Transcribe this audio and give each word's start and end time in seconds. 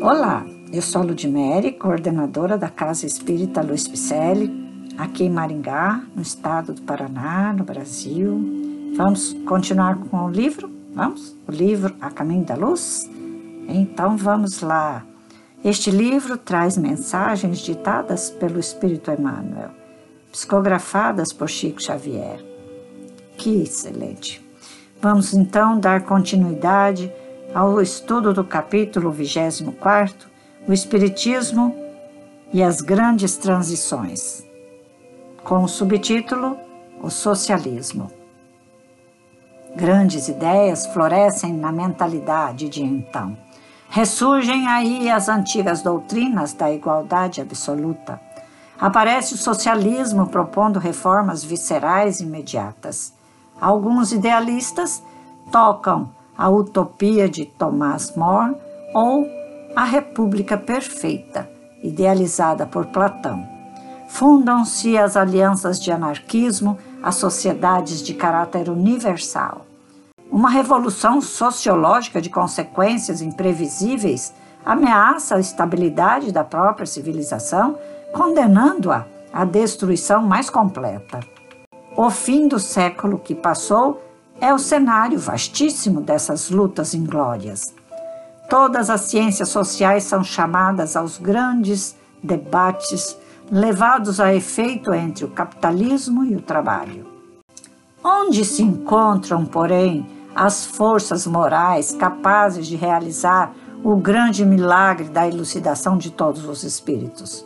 Olá, 0.00 0.46
eu 0.72 0.80
sou 0.80 1.02
a 1.02 1.04
Ludmere, 1.04 1.72
coordenadora 1.72 2.56
da 2.56 2.68
Casa 2.68 3.04
Espírita 3.04 3.62
Luiz 3.62 3.88
Picelli, 3.88 4.48
aqui 4.96 5.24
em 5.24 5.30
Maringá, 5.30 6.04
no 6.14 6.22
estado 6.22 6.72
do 6.72 6.82
Paraná, 6.82 7.52
no 7.52 7.64
Brasil. 7.64 8.94
Vamos 8.96 9.32
continuar 9.44 9.98
com 9.98 10.24
o 10.24 10.30
livro? 10.30 10.70
Vamos? 10.94 11.36
O 11.48 11.50
livro 11.50 11.96
A 12.00 12.10
Caminho 12.10 12.44
da 12.44 12.54
Luz? 12.54 13.10
Então 13.68 14.16
vamos 14.16 14.60
lá. 14.60 15.04
Este 15.64 15.90
livro 15.90 16.38
traz 16.38 16.78
mensagens 16.78 17.58
ditadas 17.58 18.30
pelo 18.30 18.60
Espírito 18.60 19.10
Emmanuel, 19.10 19.70
psicografadas 20.30 21.32
por 21.32 21.48
Chico 21.48 21.82
Xavier. 21.82 22.40
Que 23.36 23.62
excelente! 23.62 24.40
Vamos 25.02 25.34
então 25.34 25.78
dar 25.78 26.02
continuidade 26.02 27.12
ao 27.54 27.80
estudo 27.80 28.34
do 28.34 28.44
capítulo 28.44 29.10
24, 29.10 30.28
o 30.66 30.72
Espiritismo 30.72 31.74
e 32.52 32.62
as 32.62 32.80
Grandes 32.80 33.36
Transições, 33.36 34.44
com 35.42 35.64
o 35.64 35.68
subtítulo 35.68 36.58
O 37.02 37.10
Socialismo. 37.10 38.10
Grandes 39.74 40.28
ideias 40.28 40.86
florescem 40.88 41.54
na 41.54 41.72
mentalidade 41.72 42.68
de 42.68 42.82
então. 42.82 43.36
Ressurgem 43.88 44.66
aí 44.66 45.08
as 45.08 45.28
antigas 45.28 45.80
doutrinas 45.80 46.52
da 46.52 46.70
igualdade 46.70 47.40
absoluta. 47.40 48.20
Aparece 48.78 49.34
o 49.34 49.38
socialismo 49.38 50.26
propondo 50.26 50.78
reformas 50.78 51.42
viscerais 51.42 52.20
imediatas. 52.20 53.14
Alguns 53.60 54.12
idealistas 54.12 55.02
tocam 55.50 56.17
a 56.38 56.48
utopia 56.48 57.28
de 57.28 57.44
Thomas 57.44 58.14
More 58.14 58.54
ou 58.94 59.28
a 59.74 59.82
República 59.82 60.56
Perfeita, 60.56 61.50
idealizada 61.82 62.64
por 62.64 62.86
Platão. 62.86 63.44
Fundam-se 64.08 64.96
as 64.96 65.16
alianças 65.16 65.80
de 65.80 65.90
anarquismo, 65.90 66.78
as 67.02 67.16
sociedades 67.16 68.00
de 68.00 68.14
caráter 68.14 68.70
universal. 68.70 69.66
Uma 70.30 70.48
revolução 70.48 71.20
sociológica 71.20 72.20
de 72.20 72.30
consequências 72.30 73.20
imprevisíveis 73.20 74.32
ameaça 74.64 75.36
a 75.36 75.40
estabilidade 75.40 76.30
da 76.30 76.44
própria 76.44 76.86
civilização, 76.86 77.76
condenando-a 78.12 79.06
à 79.32 79.44
destruição 79.44 80.22
mais 80.22 80.48
completa. 80.48 81.20
O 81.96 82.10
fim 82.10 82.46
do 82.46 82.58
século 82.58 83.18
que 83.18 83.34
passou 83.34 84.00
é 84.40 84.52
o 84.52 84.58
cenário 84.58 85.18
vastíssimo 85.18 86.00
dessas 86.00 86.50
lutas 86.50 86.94
inglórias. 86.94 87.74
Todas 88.48 88.88
as 88.88 89.02
ciências 89.02 89.48
sociais 89.48 90.04
são 90.04 90.24
chamadas 90.24 90.96
aos 90.96 91.18
grandes 91.18 91.94
debates 92.22 93.16
levados 93.50 94.20
a 94.20 94.34
efeito 94.34 94.92
entre 94.92 95.24
o 95.24 95.28
capitalismo 95.28 96.24
e 96.24 96.36
o 96.36 96.40
trabalho. 96.40 97.06
Onde 98.02 98.44
se 98.44 98.62
encontram, 98.62 99.44
porém, 99.44 100.06
as 100.34 100.64
forças 100.64 101.26
morais 101.26 101.92
capazes 101.92 102.66
de 102.66 102.76
realizar 102.76 103.52
o 103.82 103.96
grande 103.96 104.44
milagre 104.44 105.08
da 105.08 105.26
elucidação 105.26 105.98
de 105.98 106.10
todos 106.10 106.44
os 106.46 106.62
espíritos? 106.62 107.44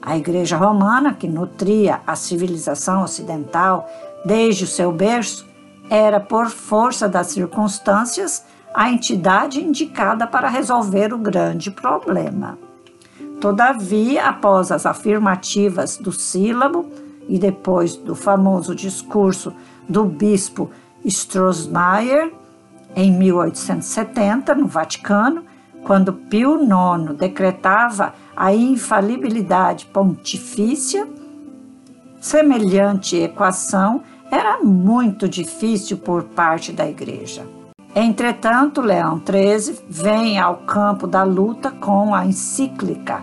A 0.00 0.16
Igreja 0.16 0.56
Romana, 0.56 1.14
que 1.14 1.28
nutria 1.28 2.00
a 2.06 2.16
civilização 2.16 3.02
ocidental 3.02 3.88
desde 4.24 4.64
o 4.64 4.66
seu 4.66 4.92
berço, 4.92 5.46
era, 5.88 6.18
por 6.20 6.48
força 6.48 7.08
das 7.08 7.28
circunstâncias, 7.28 8.44
a 8.74 8.90
entidade 8.90 9.62
indicada 9.62 10.26
para 10.26 10.48
resolver 10.48 11.12
o 11.12 11.18
grande 11.18 11.70
problema. 11.70 12.58
Todavia, 13.40 14.26
após 14.26 14.72
as 14.72 14.86
afirmativas 14.86 15.96
do 15.96 16.10
sílabo 16.10 16.86
e 17.28 17.38
depois 17.38 17.96
do 17.96 18.14
famoso 18.14 18.74
discurso 18.74 19.52
do 19.88 20.04
bispo 20.04 20.70
Strossmayer, 21.04 22.32
em 22.96 23.12
1870, 23.12 24.54
no 24.54 24.66
Vaticano, 24.66 25.44
quando 25.84 26.12
Pio 26.12 26.58
IX 26.62 27.14
decretava 27.16 28.14
a 28.34 28.54
infalibilidade 28.54 29.86
pontifícia, 29.86 31.06
semelhante 32.20 33.16
equação 33.16 34.02
era 34.34 34.58
muito 34.60 35.28
difícil 35.28 35.96
por 35.96 36.24
parte 36.24 36.72
da 36.72 36.88
igreja. 36.88 37.46
Entretanto, 37.94 38.80
Leão 38.80 39.22
XIII 39.24 39.78
vem 39.88 40.40
ao 40.40 40.56
campo 40.56 41.06
da 41.06 41.22
luta 41.22 41.70
com 41.70 42.12
a 42.12 42.26
encíclica 42.26 43.22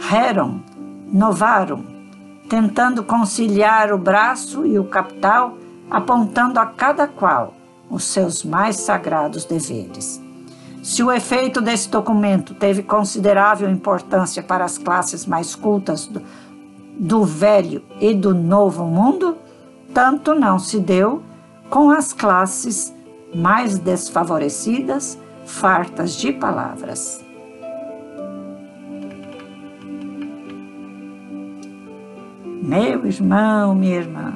Rerum 0.00 0.58
Novarum, 1.12 1.84
tentando 2.48 3.04
conciliar 3.04 3.92
o 3.92 3.98
braço 3.98 4.66
e 4.66 4.76
o 4.76 4.84
capital, 4.84 5.56
apontando 5.88 6.58
a 6.58 6.66
cada 6.66 7.06
qual 7.06 7.54
os 7.88 8.02
seus 8.02 8.42
mais 8.42 8.78
sagrados 8.78 9.44
deveres. 9.44 10.20
Se 10.82 11.04
o 11.04 11.12
efeito 11.12 11.60
desse 11.60 11.88
documento 11.88 12.52
teve 12.52 12.82
considerável 12.82 13.70
importância 13.70 14.42
para 14.42 14.64
as 14.64 14.76
classes 14.76 15.24
mais 15.24 15.54
cultas 15.54 16.06
do, 16.06 16.20
do 16.98 17.24
Velho 17.24 17.84
e 18.00 18.12
do 18.12 18.34
Novo 18.34 18.84
Mundo, 18.84 19.45
tanto 19.96 20.34
não 20.34 20.58
se 20.58 20.78
deu 20.78 21.22
com 21.70 21.88
as 21.88 22.12
classes 22.12 22.94
mais 23.34 23.78
desfavorecidas, 23.78 25.18
fartas 25.46 26.16
de 26.16 26.34
palavras. 26.34 27.24
Meu 32.62 33.06
irmão, 33.06 33.74
minha 33.74 33.96
irmã, 33.96 34.34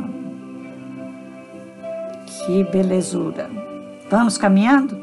que 2.24 2.64
belezura. 2.64 3.50
Vamos 4.08 4.38
caminhando? 4.38 4.98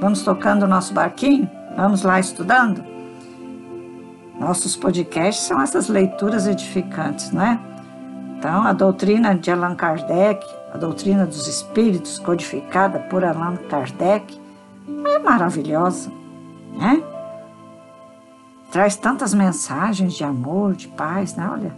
Vamos 0.00 0.22
tocando 0.22 0.64
o 0.64 0.68
nosso 0.68 0.92
barquinho? 0.92 1.48
Vamos 1.76 2.02
lá 2.02 2.18
estudando? 2.18 2.84
Nossos 4.40 4.74
podcasts 4.74 5.46
são 5.46 5.62
essas 5.62 5.88
leituras 5.88 6.48
edificantes, 6.48 7.30
não 7.30 7.42
é? 7.42 7.77
Então, 8.38 8.62
a 8.62 8.72
doutrina 8.72 9.34
de 9.34 9.50
Allan 9.50 9.74
Kardec, 9.74 10.46
a 10.72 10.78
doutrina 10.78 11.26
dos 11.26 11.48
espíritos 11.48 12.20
codificada 12.20 13.00
por 13.00 13.24
Allan 13.24 13.56
Kardec, 13.68 14.40
é 15.08 15.18
maravilhosa, 15.18 16.08
né? 16.72 17.02
Traz 18.70 18.94
tantas 18.94 19.34
mensagens 19.34 20.14
de 20.14 20.22
amor, 20.22 20.76
de 20.76 20.86
paz, 20.86 21.34
né? 21.34 21.50
Olha. 21.50 21.76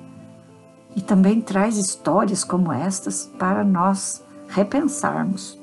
E 0.95 1.01
também 1.01 1.41
traz 1.41 1.79
histórias 1.79 2.45
como 2.45 2.71
estas 2.71 3.25
para 3.39 3.65
nós 3.65 4.23
repensarmos. 4.47 5.59